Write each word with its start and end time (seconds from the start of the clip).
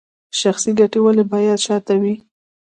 شخصي 0.39 0.71
ګټې 0.79 0.99
ولې 1.01 1.23
باید 1.31 1.59
شاته 1.65 1.93
وي؟ 2.01 2.13